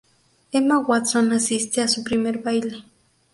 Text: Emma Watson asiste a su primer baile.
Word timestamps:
Emma 0.51 0.79
Watson 0.79 1.31
asiste 1.31 1.79
a 1.79 1.87
su 1.87 2.03
primer 2.03 2.39
baile. 2.41 2.85